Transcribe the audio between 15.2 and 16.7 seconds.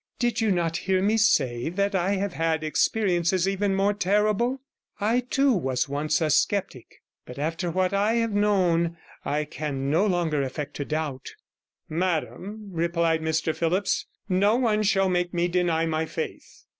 me deny my faith.